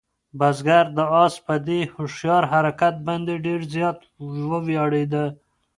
بزګر 0.39 0.85
د 0.97 0.99
آس 1.23 1.33
په 1.45 1.55
دې 1.67 1.79
هوښیار 1.95 2.43
حرکت 2.53 2.95
باندې 3.07 3.33
ډېر 3.45 3.59
زیات 3.73 3.97
وویاړېده. 4.49 5.25